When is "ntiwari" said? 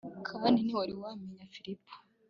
0.61-0.93